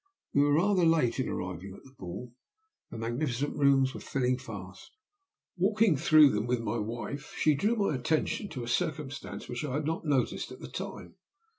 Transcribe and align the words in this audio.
"We 0.33 0.41
were 0.41 0.53
rather 0.53 0.83
late 0.83 1.19
in 1.19 1.29
arriving 1.29 1.75
at 1.75 1.83
the 1.83 1.93
ball. 1.95 2.33
The 2.89 2.97
magnificent 2.97 3.55
rooms 3.55 3.93
were 3.93 3.99
filling 3.99 4.39
fast. 4.39 4.93
Walking 5.57 5.95
through 5.95 6.31
them 6.31 6.47
with 6.47 6.59
my 6.59 6.79
wife, 6.79 7.35
she 7.37 7.53
drew 7.53 7.75
my 7.75 7.93
attention 7.93 8.49
to 8.49 8.63
a 8.63 8.67
circumstance 8.67 9.47
which 9.47 9.63
I 9.63 9.75
had 9.75 9.85
not 9.85 10.03
noticed 10.03 10.51
at 10.51 10.59
the 10.59 10.69
time. 10.71 11.17